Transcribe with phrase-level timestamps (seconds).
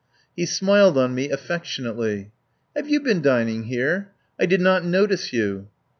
[0.35, 2.31] He smiled on me affectionately.
[2.75, 4.09] "Have you been dining here?
[4.39, 5.67] I did not no tice you."